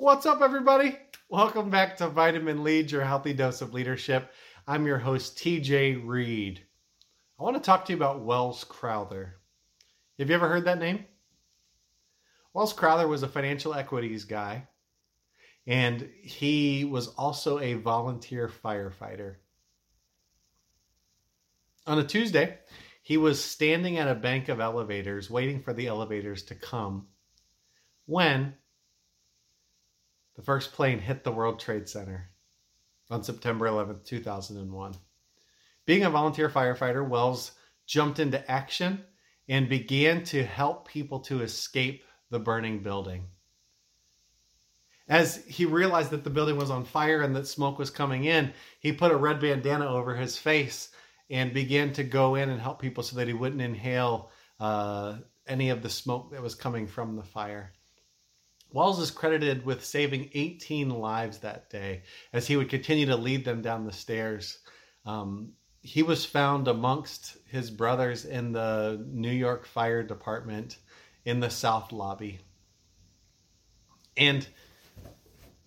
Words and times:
What's 0.00 0.26
up, 0.26 0.42
everybody? 0.42 0.96
Welcome 1.28 1.70
back 1.70 1.96
to 1.96 2.08
Vitamin 2.08 2.62
Lead, 2.62 2.92
your 2.92 3.02
healthy 3.02 3.32
dose 3.32 3.62
of 3.62 3.74
leadership. 3.74 4.30
I'm 4.64 4.86
your 4.86 4.98
host, 4.98 5.36
TJ 5.36 6.06
Reed. 6.06 6.62
I 7.36 7.42
want 7.42 7.56
to 7.56 7.60
talk 7.60 7.84
to 7.84 7.92
you 7.92 7.96
about 7.96 8.20
Welles 8.20 8.62
Crowther. 8.62 9.34
Have 10.20 10.28
you 10.28 10.36
ever 10.36 10.48
heard 10.48 10.66
that 10.66 10.78
name? 10.78 11.04
Welles 12.54 12.72
Crowther 12.72 13.08
was 13.08 13.24
a 13.24 13.28
financial 13.28 13.74
equities 13.74 14.24
guy, 14.24 14.68
and 15.66 16.08
he 16.22 16.84
was 16.84 17.08
also 17.08 17.58
a 17.58 17.74
volunteer 17.74 18.48
firefighter. 18.48 19.34
On 21.88 21.98
a 21.98 22.04
Tuesday, 22.04 22.56
he 23.02 23.16
was 23.16 23.42
standing 23.42 23.98
at 23.98 24.06
a 24.06 24.14
bank 24.14 24.48
of 24.48 24.60
elevators 24.60 25.28
waiting 25.28 25.60
for 25.60 25.72
the 25.72 25.88
elevators 25.88 26.44
to 26.44 26.54
come 26.54 27.08
when 28.06 28.54
the 30.38 30.44
first 30.44 30.72
plane 30.72 31.00
hit 31.00 31.24
the 31.24 31.32
World 31.32 31.58
Trade 31.58 31.88
Center 31.88 32.30
on 33.10 33.24
September 33.24 33.66
11th, 33.66 34.04
2001. 34.04 34.94
Being 35.84 36.04
a 36.04 36.10
volunteer 36.10 36.48
firefighter, 36.48 37.06
Welles 37.06 37.50
jumped 37.86 38.20
into 38.20 38.48
action 38.48 39.02
and 39.48 39.68
began 39.68 40.22
to 40.26 40.44
help 40.44 40.86
people 40.86 41.18
to 41.18 41.42
escape 41.42 42.04
the 42.30 42.38
burning 42.38 42.84
building. 42.84 43.24
As 45.08 45.44
he 45.44 45.64
realized 45.64 46.12
that 46.12 46.22
the 46.22 46.30
building 46.30 46.56
was 46.56 46.70
on 46.70 46.84
fire 46.84 47.20
and 47.20 47.34
that 47.34 47.48
smoke 47.48 47.76
was 47.76 47.90
coming 47.90 48.22
in, 48.22 48.52
he 48.78 48.92
put 48.92 49.10
a 49.10 49.16
red 49.16 49.40
bandana 49.40 49.88
over 49.88 50.14
his 50.14 50.38
face 50.38 50.90
and 51.28 51.52
began 51.52 51.92
to 51.94 52.04
go 52.04 52.36
in 52.36 52.48
and 52.48 52.60
help 52.60 52.80
people 52.80 53.02
so 53.02 53.16
that 53.16 53.26
he 53.26 53.34
wouldn't 53.34 53.60
inhale 53.60 54.30
uh, 54.60 55.16
any 55.48 55.70
of 55.70 55.82
the 55.82 55.90
smoke 55.90 56.30
that 56.30 56.42
was 56.42 56.54
coming 56.54 56.86
from 56.86 57.16
the 57.16 57.24
fire. 57.24 57.72
Welles 58.72 59.00
is 59.00 59.10
credited 59.10 59.64
with 59.64 59.84
saving 59.84 60.30
18 60.34 60.90
lives 60.90 61.38
that 61.38 61.70
day 61.70 62.02
as 62.32 62.46
he 62.46 62.56
would 62.56 62.68
continue 62.68 63.06
to 63.06 63.16
lead 63.16 63.44
them 63.44 63.62
down 63.62 63.86
the 63.86 63.92
stairs. 63.92 64.58
Um, 65.06 65.52
he 65.80 66.02
was 66.02 66.24
found 66.24 66.68
amongst 66.68 67.38
his 67.46 67.70
brothers 67.70 68.24
in 68.24 68.52
the 68.52 69.04
New 69.10 69.30
York 69.30 69.66
Fire 69.66 70.02
Department 70.02 70.78
in 71.24 71.40
the 71.40 71.50
South 71.50 71.92
Lobby. 71.92 72.40
And 74.16 74.46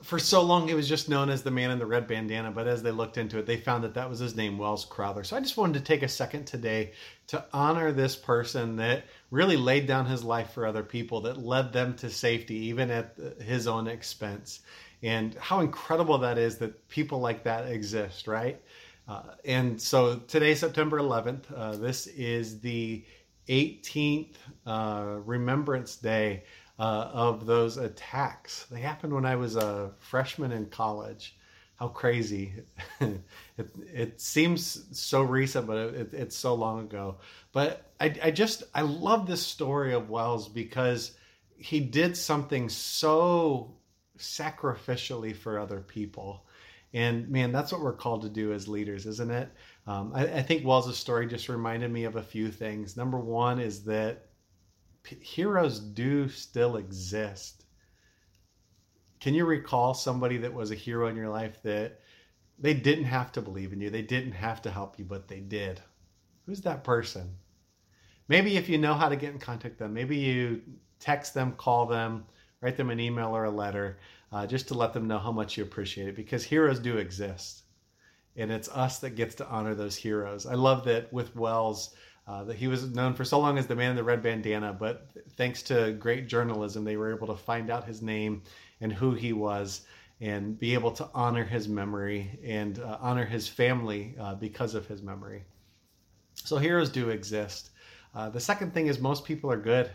for 0.04 0.20
so 0.20 0.42
long, 0.42 0.68
he 0.68 0.74
was 0.74 0.90
just 0.90 1.10
known 1.10 1.30
as 1.30 1.44
the 1.44 1.52
man 1.52 1.72
in 1.72 1.80
the 1.80 1.86
red 1.86 2.08
bandana. 2.08 2.52
But 2.52 2.68
as 2.68 2.82
they 2.82 2.92
looked 2.92 3.18
into 3.18 3.38
it, 3.38 3.46
they 3.46 3.58
found 3.58 3.84
that 3.84 3.94
that 3.94 4.10
was 4.10 4.20
his 4.20 4.36
name, 4.36 4.58
welles 4.58 4.86
Crowther. 4.86 5.24
So 5.24 5.38
I 5.38 5.40
just 5.40 5.58
wanted 5.58 5.80
to 5.80 5.86
take 5.86 6.04
a 6.04 6.08
second 6.08 6.46
today 6.46 6.94
to 7.28 7.46
honor 7.54 7.92
this 7.92 8.16
person 8.16 8.76
that 8.78 9.06
really 9.30 9.58
laid 9.58 9.88
down 9.88 10.06
his 10.06 10.24
life 10.24 10.52
for 10.52 10.66
other 10.66 10.84
people, 10.84 11.22
that 11.22 11.38
led 11.38 11.72
them 11.72 11.96
to 11.98 12.10
safety, 12.10 12.56
even 12.66 12.90
at 12.90 13.16
his 13.42 13.68
own 13.68 13.88
expense. 13.88 14.62
And 15.04 15.36
how 15.36 15.62
incredible 15.62 16.18
that 16.20 16.38
is 16.38 16.58
that 16.58 16.88
people 16.90 17.20
like 17.20 17.44
that 17.44 17.68
exist, 17.68 18.28
right? 18.28 18.62
Uh, 19.08 19.24
and 19.46 19.82
so 19.82 20.18
today, 20.20 20.56
September 20.56 21.00
11th, 21.00 21.44
uh, 21.56 21.76
this 21.76 22.08
is 22.08 22.60
the 22.60 23.04
18th 23.50 24.36
uh, 24.66 25.18
Remembrance 25.26 25.96
Day 25.96 26.44
uh, 26.82 27.12
of 27.14 27.46
those 27.46 27.78
attacks. 27.78 28.66
They 28.72 28.80
happened 28.80 29.14
when 29.14 29.26
I 29.26 29.36
was 29.36 29.56
a 29.56 29.92
freshman 30.00 30.52
in 30.52 30.66
college. 30.66 31.38
How 31.76 31.90
crazy! 31.90 32.54
it, 33.00 33.70
it 33.94 34.20
seems 34.20 34.84
so 34.92 35.22
recent, 35.22 35.68
but 35.68 35.78
it, 35.78 36.14
it's 36.14 36.36
so 36.36 36.56
long 36.56 36.80
ago. 36.80 37.18
But 37.52 37.92
I, 38.00 38.16
I 38.24 38.32
just 38.32 38.64
I 38.74 38.82
love 38.82 39.28
this 39.28 39.46
story 39.46 39.94
of 39.94 40.10
Welles 40.10 40.50
because 40.50 41.12
he 41.56 41.80
did 41.80 42.18
something 42.18 42.68
so 42.68 43.76
sacrificially 44.18 45.36
for 45.36 45.60
other 45.60 45.82
people. 45.82 46.48
And 46.96 47.30
man, 47.30 47.52
that's 47.52 47.72
what 47.72 47.82
we're 47.82 47.94
called 47.94 48.24
to 48.24 48.30
do 48.30 48.54
as 48.54 48.68
leaders, 48.68 49.06
isn't 49.06 49.32
it? 49.32 49.50
Um, 49.86 50.14
I, 50.16 50.26
I 50.26 50.42
think 50.42 50.66
Welles' 50.66 50.98
story 50.98 51.28
just 51.28 51.48
reminded 51.48 51.92
me 51.92 52.06
of 52.06 52.16
a 52.16 52.24
few 52.24 52.50
things. 52.50 52.98
Number 52.98 53.20
one 53.20 53.60
is 53.60 53.84
that 53.84 54.26
heroes 55.06 55.80
do 55.80 56.30
still 56.30 56.78
exist. 56.78 57.66
Can 59.20 59.34
you 59.34 59.46
recall 59.46 59.94
somebody 59.94 60.38
that 60.38 60.54
was 60.54 60.72
a 60.72 60.76
hero 60.76 61.08
in 61.08 61.16
your 61.16 61.30
life 61.30 61.62
that 61.64 62.00
they 62.58 62.74
didn't 62.74 63.06
have 63.06 63.32
to 63.34 63.42
believe 63.42 63.74
in 63.74 63.82
you, 63.82 63.90
they 63.90 64.02
didn't 64.02 64.34
have 64.34 64.62
to 64.64 64.72
help 64.72 64.98
you, 64.98 65.06
but 65.06 65.28
they 65.28 65.40
did? 65.40 65.82
Who's 66.46 66.62
that 66.62 66.84
person? 66.84 67.38
Maybe 68.28 68.58
if 68.58 68.70
you 68.70 68.78
know 68.78 68.94
how 68.94 69.10
to 69.10 69.16
get 69.16 69.34
in 69.34 69.40
contact 69.40 69.74
with 69.74 69.80
them, 69.80 69.94
maybe 69.94 70.18
you 70.18 70.62
text 71.00 71.34
them, 71.34 71.54
call 71.54 71.86
them, 71.86 72.26
write 72.62 72.78
them 72.78 72.90
an 72.90 73.00
email 73.00 73.36
or 73.36 73.46
a 73.46 73.52
letter, 73.52 74.00
uh, 74.32 74.48
just 74.48 74.68
to 74.70 74.74
let 74.74 74.94
them 74.94 75.08
know 75.08 75.20
how 75.20 75.32
much 75.32 75.58
you 75.58 75.64
appreciate 75.64 76.08
it 76.08 76.16
because 76.16 76.44
heroes 76.44 76.80
do 76.80 76.98
exist. 76.98 77.64
And 78.38 78.52
it's 78.52 78.70
us 78.70 79.00
that 79.00 79.16
gets 79.16 79.36
to 79.36 79.48
honor 79.48 79.76
those 79.76 79.96
heroes. 79.96 80.46
I 80.46 80.54
love 80.54 80.86
that 80.86 81.12
with 81.12 81.36
Welles, 81.36 81.94
uh, 82.28 82.44
that 82.44 82.56
he 82.56 82.68
was 82.68 82.94
known 82.94 83.14
for 83.14 83.26
so 83.26 83.40
long 83.40 83.58
as 83.58 83.68
the 83.68 83.76
man 83.76 83.92
in 83.92 83.96
the 83.96 84.04
red 84.04 84.22
bandana, 84.22 84.74
but 84.74 85.10
thanks 85.36 85.64
to 85.64 85.92
great 85.94 86.28
journalism, 86.28 86.84
they 86.84 86.98
were 86.98 87.14
able 87.14 87.28
to 87.28 87.36
find 87.36 87.70
out 87.70 87.86
his 87.86 88.02
name 88.02 88.44
and 88.80 88.94
who 88.94 89.14
he 89.14 89.34
was 89.34 89.82
and 90.20 90.60
be 90.60 90.76
able 90.76 90.92
to 90.92 91.10
honor 91.16 91.44
his 91.44 91.68
memory 91.68 92.40
and 92.44 92.80
uh, 92.80 92.98
honor 93.02 93.26
his 93.26 93.48
family 93.48 94.16
uh, 94.20 94.36
because 94.36 94.76
of 94.76 94.86
his 94.88 95.02
memory. 95.02 95.44
So 96.36 96.58
heroes 96.58 96.90
do 96.90 97.10
exist. 97.10 97.72
Uh, 98.14 98.30
the 98.30 98.40
second 98.40 98.74
thing 98.74 98.88
is 98.88 99.00
most 99.00 99.26
people 99.26 99.52
are 99.52 99.58
good. 99.58 99.90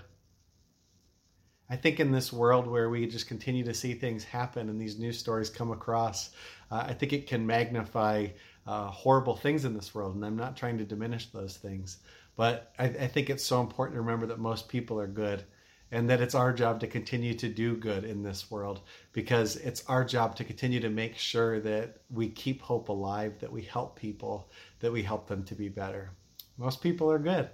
I 1.69 1.77
think 1.77 2.01
in 2.01 2.13
this 2.13 2.33
world 2.33 2.67
where 2.67 2.89
we 2.89 3.07
just 3.07 3.27
continue 3.27 3.65
to 3.65 3.75
see 3.75 3.95
things 3.95 4.25
happen 4.25 4.69
and 4.69 4.81
these 4.81 4.99
news 4.99 5.19
stories 5.19 5.51
come 5.51 5.71
across, 5.73 6.31
uh, 6.71 6.85
I 6.89 6.93
think 6.93 7.13
it 7.13 7.27
can 7.27 7.47
magnify 7.47 8.29
uh, 8.67 8.89
horrible 8.89 9.37
things 9.37 9.65
in 9.65 9.75
this 9.75 9.95
world. 9.95 10.15
And 10.15 10.25
I'm 10.25 10.37
not 10.37 10.57
trying 10.57 10.79
to 10.79 10.85
diminish 10.85 11.27
those 11.27 11.57
things. 11.57 11.99
But 12.37 12.73
I, 12.79 12.85
I 12.85 13.07
think 13.07 13.31
it's 13.31 13.45
so 13.45 13.61
important 13.61 13.97
to 13.97 14.01
remember 14.01 14.27
that 14.27 14.39
most 14.39 14.69
people 14.69 15.01
are 15.01 15.07
good 15.07 15.45
and 15.93 16.11
that 16.11 16.21
it's 16.21 16.35
our 16.35 16.53
job 16.53 16.81
to 16.81 16.87
continue 16.87 17.33
to 17.35 17.49
do 17.49 17.77
good 17.77 18.05
in 18.05 18.23
this 18.23 18.51
world 18.51 18.81
because 19.13 19.57
it's 19.57 19.85
our 19.87 20.05
job 20.05 20.35
to 20.37 20.45
continue 20.45 20.81
to 20.81 20.91
make 20.91 21.17
sure 21.17 21.61
that 21.61 21.99
we 22.11 22.29
keep 22.29 22.61
hope 22.61 22.89
alive, 22.89 23.39
that 23.39 23.53
we 23.53 23.63
help 23.63 23.97
people, 23.97 24.51
that 24.81 24.93
we 24.93 25.03
help 25.03 25.29
them 25.29 25.45
to 25.45 25.55
be 25.55 25.69
better. 25.69 26.11
Most 26.59 26.83
people 26.83 27.11
are 27.11 27.19
good. 27.19 27.49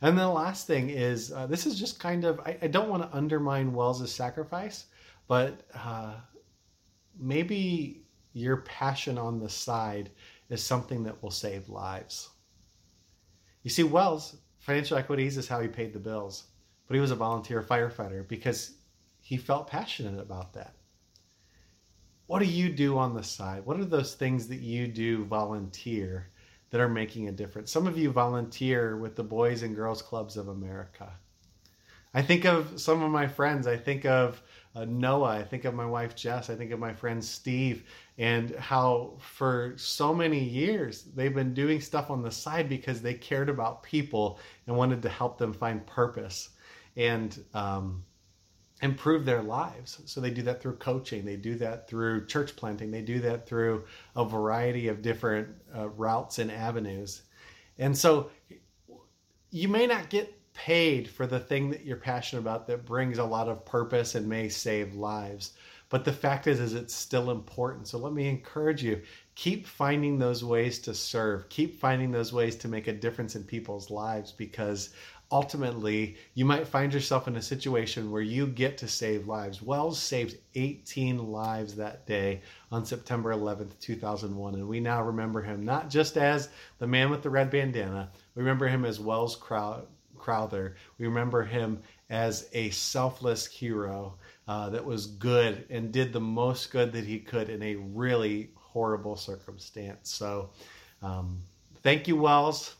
And 0.00 0.16
the 0.16 0.28
last 0.28 0.66
thing 0.66 0.90
is 0.90 1.32
uh, 1.32 1.46
this 1.46 1.66
is 1.66 1.78
just 1.78 1.98
kind 1.98 2.24
of, 2.24 2.38
I, 2.40 2.56
I 2.62 2.66
don't 2.68 2.88
want 2.88 3.02
to 3.02 3.16
undermine 3.16 3.72
Welles' 3.72 4.12
sacrifice, 4.12 4.86
but 5.26 5.62
uh, 5.74 6.14
maybe 7.18 8.02
your 8.32 8.58
passion 8.58 9.16
on 9.16 9.40
the 9.40 9.48
side 9.48 10.10
is 10.48 10.62
something 10.62 11.04
that 11.04 11.22
will 11.22 11.30
save 11.30 11.68
lives. 11.68 12.28
You 13.62 13.70
see, 13.70 13.82
Welles, 13.82 14.36
financial 14.58 14.96
equities 14.96 15.36
is 15.36 15.48
how 15.48 15.60
he 15.60 15.68
paid 15.68 15.92
the 15.92 15.98
bills, 15.98 16.44
but 16.86 16.94
he 16.94 17.00
was 17.00 17.10
a 17.10 17.16
volunteer 17.16 17.62
firefighter 17.62 18.26
because 18.26 18.72
he 19.20 19.36
felt 19.36 19.66
passionate 19.66 20.20
about 20.20 20.52
that. 20.54 20.74
What 22.26 22.40
do 22.40 22.46
you 22.46 22.68
do 22.70 22.98
on 22.98 23.14
the 23.14 23.22
side? 23.22 23.64
What 23.64 23.78
are 23.78 23.84
those 23.84 24.14
things 24.14 24.48
that 24.48 24.60
you 24.60 24.88
do 24.88 25.24
volunteer 25.24 26.28
that 26.70 26.80
are 26.80 26.88
making 26.88 27.28
a 27.28 27.32
difference? 27.32 27.70
Some 27.70 27.86
of 27.86 27.96
you 27.96 28.10
volunteer 28.10 28.96
with 28.96 29.14
the 29.14 29.22
Boys 29.22 29.62
and 29.62 29.76
Girls 29.76 30.02
Clubs 30.02 30.36
of 30.36 30.48
America. 30.48 31.12
I 32.14 32.22
think 32.22 32.44
of 32.44 32.80
some 32.80 33.02
of 33.02 33.10
my 33.10 33.28
friends. 33.28 33.66
I 33.66 33.76
think 33.76 34.04
of 34.06 34.42
uh, 34.76 34.84
Noah. 34.84 35.38
I 35.38 35.42
think 35.42 35.64
of 35.64 35.74
my 35.74 35.86
wife 35.86 36.14
Jess. 36.14 36.50
I 36.50 36.54
think 36.54 36.70
of 36.70 36.78
my 36.78 36.92
friend 36.92 37.24
Steve, 37.24 37.84
and 38.18 38.54
how 38.56 39.14
for 39.18 39.74
so 39.76 40.14
many 40.14 40.38
years 40.38 41.04
they've 41.14 41.34
been 41.34 41.54
doing 41.54 41.80
stuff 41.80 42.10
on 42.10 42.22
the 42.22 42.30
side 42.30 42.68
because 42.68 43.00
they 43.00 43.14
cared 43.14 43.48
about 43.48 43.82
people 43.82 44.38
and 44.66 44.76
wanted 44.76 45.02
to 45.02 45.08
help 45.08 45.38
them 45.38 45.52
find 45.52 45.86
purpose 45.86 46.50
and 46.96 47.42
um, 47.54 48.04
improve 48.82 49.24
their 49.24 49.42
lives. 49.42 50.00
So 50.04 50.20
they 50.20 50.30
do 50.30 50.42
that 50.42 50.60
through 50.60 50.76
coaching. 50.76 51.24
They 51.24 51.36
do 51.36 51.54
that 51.56 51.88
through 51.88 52.26
church 52.26 52.54
planting. 52.56 52.90
They 52.90 53.02
do 53.02 53.20
that 53.20 53.46
through 53.46 53.84
a 54.14 54.24
variety 54.24 54.88
of 54.88 55.02
different 55.02 55.48
uh, 55.74 55.88
routes 55.88 56.38
and 56.38 56.50
avenues. 56.52 57.22
And 57.78 57.96
so 57.96 58.30
you 59.50 59.68
may 59.68 59.86
not 59.86 60.10
get 60.10 60.32
paid 60.56 61.08
for 61.08 61.26
the 61.26 61.38
thing 61.38 61.70
that 61.70 61.84
you're 61.84 61.96
passionate 61.96 62.40
about 62.40 62.66
that 62.66 62.86
brings 62.86 63.18
a 63.18 63.24
lot 63.24 63.48
of 63.48 63.64
purpose 63.64 64.14
and 64.14 64.26
may 64.26 64.48
save 64.48 64.94
lives. 64.94 65.52
But 65.88 66.04
the 66.04 66.12
fact 66.12 66.48
is, 66.48 66.58
is 66.58 66.74
it's 66.74 66.94
still 66.94 67.30
important. 67.30 67.86
So 67.86 67.98
let 67.98 68.12
me 68.12 68.28
encourage 68.28 68.82
you: 68.82 69.02
keep 69.36 69.66
finding 69.66 70.18
those 70.18 70.42
ways 70.42 70.80
to 70.80 70.94
serve. 70.94 71.48
Keep 71.48 71.78
finding 71.78 72.10
those 72.10 72.32
ways 72.32 72.56
to 72.56 72.68
make 72.68 72.88
a 72.88 72.92
difference 72.92 73.36
in 73.36 73.44
people's 73.44 73.90
lives 73.90 74.32
because 74.32 74.90
ultimately 75.30 76.16
you 76.34 76.44
might 76.44 76.66
find 76.66 76.92
yourself 76.92 77.26
in 77.28 77.36
a 77.36 77.42
situation 77.42 78.10
where 78.10 78.22
you 78.22 78.46
get 78.46 78.78
to 78.78 78.88
save 78.88 79.28
lives. 79.28 79.62
Welles 79.62 79.98
saved 79.98 80.38
18 80.54 81.18
lives 81.30 81.76
that 81.76 82.06
day 82.06 82.42
on 82.70 82.84
September 82.84 83.32
11th, 83.32 83.78
2001. 83.80 84.54
And 84.54 84.68
we 84.68 84.80
now 84.80 85.02
remember 85.02 85.42
him 85.42 85.64
not 85.64 85.90
just 85.90 86.16
as 86.16 86.48
the 86.78 86.86
man 86.86 87.10
with 87.10 87.22
the 87.22 87.30
red 87.30 87.50
bandana, 87.50 88.10
we 88.34 88.42
remember 88.42 88.68
him 88.68 88.84
as 88.84 89.00
Welles 89.00 89.36
Crowther. 90.18 90.76
We 90.98 91.06
remember 91.06 91.42
him 91.42 91.80
as 92.10 92.48
a 92.52 92.70
selfless 92.70 93.46
hero 93.46 94.18
uh, 94.48 94.70
that 94.70 94.84
was 94.84 95.06
good 95.06 95.66
and 95.70 95.92
did 95.92 96.12
the 96.12 96.20
most 96.20 96.70
good 96.70 96.92
that 96.92 97.04
he 97.04 97.18
could 97.18 97.48
in 97.48 97.62
a 97.62 97.76
really 97.76 98.50
horrible 98.54 99.16
circumstance. 99.16 100.10
So, 100.10 100.50
um, 101.02 101.42
thank 101.82 102.08
you, 102.08 102.16
Welles. 102.16 102.74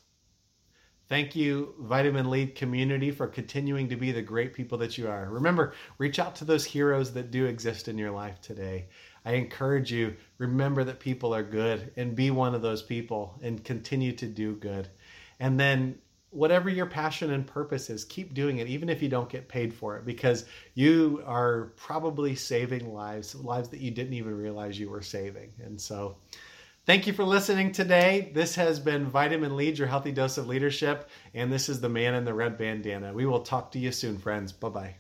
Thank 1.09 1.37
you, 1.37 1.75
Vitamin 1.79 2.31
Lead 2.31 2.57
community, 2.57 3.13
for 3.13 3.29
continuing 3.29 3.89
to 3.91 3.97
be 3.97 4.11
the 4.11 4.23
great 4.23 4.53
people 4.53 4.77
that 4.79 4.99
you 4.99 5.09
are. 5.09 5.29
Remember, 5.31 5.73
reach 5.99 6.19
out 6.19 6.35
to 6.37 6.45
those 6.45 6.65
heroes 6.65 7.13
that 7.13 7.31
do 7.31 7.47
exist 7.47 7.87
in 7.87 7.97
your 7.97 8.11
life 8.11 8.41
today. 8.41 8.89
I 9.25 9.35
encourage 9.35 9.93
you, 9.93 10.17
remember 10.39 10.83
that 10.83 10.99
people 10.99 11.33
are 11.33 11.45
good 11.45 11.93
and 11.97 12.17
be 12.17 12.33
one 12.33 12.57
of 12.57 12.63
those 12.63 12.83
people 12.83 13.39
and 13.41 13.63
continue 13.63 14.13
to 14.13 14.27
do 14.27 14.57
good. 14.57 14.89
And 15.39 15.61
then, 15.61 15.99
whatever 16.37 16.69
your 16.69 16.87
passion 16.87 17.33
and 17.33 17.47
purpose 17.47 17.91
is, 17.91 18.05
keep 18.05 18.35
doing 18.35 18.59
it, 18.59 18.69
even 18.69 18.89
if 18.89 19.03
you 19.03 19.09
don't 19.09 19.29
get 19.29 19.49
paid 19.49 19.73
for 19.73 19.97
it, 19.97 20.05
because 20.05 20.45
you 20.75 21.23
are 21.27 21.73
probably 21.77 22.35
saving 22.35 22.93
lives, 22.93 23.35
lives 23.35 23.69
that 23.71 23.81
you 23.81 23.91
didn't 23.91 24.15
even 24.15 24.37
realize 24.37 24.79
you 24.79 24.91
were 24.91 25.03
saving. 25.03 25.51
And 25.65 25.81
so, 25.81 26.17
Thank 26.87 27.09
you 27.09 27.13
for 27.13 27.25
listening 27.25 27.73
today. 27.73 28.31
This 28.33 28.55
has 28.55 28.79
been 28.79 29.07
Vitamin 29.07 29.57
Lead, 29.57 29.77
your 29.77 29.89
healthy 29.89 30.13
dose 30.13 30.39
of 30.39 30.47
leadership, 30.47 31.11
and 31.35 31.53
this 31.53 31.69
is 31.69 31.81
the 31.81 31.89
man 31.89 32.15
in 32.15 32.25
the 32.25 32.33
red 32.33 32.57
bandana. 32.57 33.13
We 33.13 33.27
will 33.27 33.41
talk 33.41 33.73
to 33.73 33.81
you 33.81 33.91
soon, 33.91 34.19
friends. 34.19 34.53
Bye 34.53 34.69
bye. 34.69 34.95